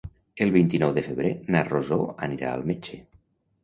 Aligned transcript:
El 0.45 0.53
vint-i-nou 0.55 0.95
de 0.95 1.03
febrer 1.09 1.35
na 1.57 1.63
Rosó 1.69 2.03
anirà 2.33 2.53
al 2.59 2.71
metge. 2.75 3.05